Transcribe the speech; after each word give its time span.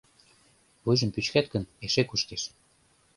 Вуйжым 0.83 1.09
пӱчкат 1.13 1.47
гын, 1.53 1.63
эше 1.85 2.03
кушкеш. 2.07 2.43